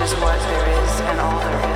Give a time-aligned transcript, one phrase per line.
[0.00, 1.75] is what there is and all there